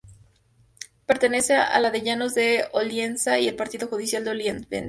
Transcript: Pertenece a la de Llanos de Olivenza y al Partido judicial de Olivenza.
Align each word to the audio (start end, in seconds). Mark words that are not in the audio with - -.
Pertenece 1.05 1.53
a 1.53 1.79
la 1.79 1.91
de 1.91 2.01
Llanos 2.01 2.33
de 2.33 2.65
Olivenza 2.71 3.37
y 3.37 3.47
al 3.47 3.55
Partido 3.55 3.87
judicial 3.87 4.23
de 4.23 4.31
Olivenza. 4.31 4.67